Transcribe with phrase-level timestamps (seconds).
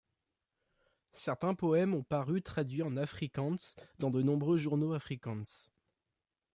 [1.13, 3.57] Certains poèmes ont paru, traduits en Afrikaans,
[3.99, 5.43] dans de nombreux journaux Afrikaans.